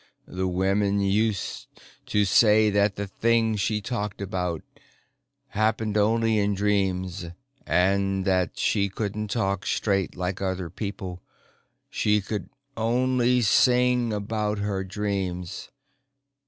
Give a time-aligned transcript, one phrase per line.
[0.27, 1.67] The women used
[2.07, 4.63] to say that the things she talked about
[5.49, 7.27] happened only in dreams,
[7.67, 11.21] and that she couldn't talk straight like other people
[11.91, 15.69] she could only sing about her dreams.